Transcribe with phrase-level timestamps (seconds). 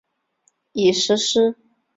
[0.71, 1.55] 已实施。